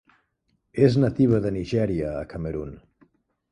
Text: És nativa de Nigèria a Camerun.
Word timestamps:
És 0.85 0.97
nativa 1.03 1.43
de 1.45 1.53
Nigèria 1.59 2.17
a 2.25 2.25
Camerun. 2.35 2.75